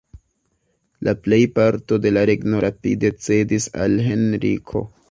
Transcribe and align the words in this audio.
La 1.07 1.13
plejparto 1.27 2.01
de 2.07 2.15
la 2.17 2.25
regno 2.33 2.65
rapide 2.67 3.17
cedis 3.29 3.73
al 3.87 3.99
Henriko. 4.11 4.89